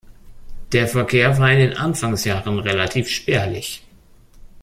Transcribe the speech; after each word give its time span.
Der 0.71 0.87
Verkehr 0.87 1.37
war 1.37 1.51
in 1.51 1.59
den 1.59 1.77
Anfangsjahren 1.77 2.57
relativ 2.57 3.07
spärlich. 3.07 3.85